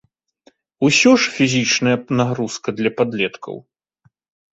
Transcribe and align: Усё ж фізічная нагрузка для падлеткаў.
Усё 0.87 1.11
ж 1.23 1.33
фізічная 1.35 1.93
нагрузка 2.21 2.67
для 2.79 2.89
падлеткаў. 3.03 3.55